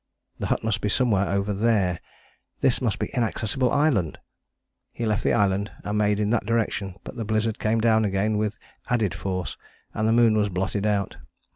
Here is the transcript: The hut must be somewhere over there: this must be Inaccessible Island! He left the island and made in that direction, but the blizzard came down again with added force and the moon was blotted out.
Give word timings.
The 0.39 0.47
hut 0.47 0.63
must 0.63 0.81
be 0.81 0.89
somewhere 0.89 1.29
over 1.29 1.53
there: 1.53 1.99
this 2.61 2.81
must 2.81 2.97
be 2.97 3.11
Inaccessible 3.13 3.71
Island! 3.71 4.17
He 4.91 5.05
left 5.05 5.23
the 5.23 5.33
island 5.33 5.71
and 5.83 5.95
made 5.95 6.19
in 6.19 6.31
that 6.31 6.47
direction, 6.47 6.95
but 7.03 7.17
the 7.17 7.23
blizzard 7.23 7.59
came 7.59 7.79
down 7.79 8.03
again 8.03 8.37
with 8.39 8.57
added 8.89 9.13
force 9.13 9.57
and 9.93 10.07
the 10.07 10.11
moon 10.11 10.35
was 10.35 10.49
blotted 10.49 10.87
out. 10.87 11.17